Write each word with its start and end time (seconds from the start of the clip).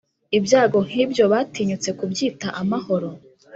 ibyago 0.37 0.77
nk’ibyo 0.87 1.23
batinyutse 1.33 1.89
kubyita 1.99 2.47
amahoro. 2.61 3.09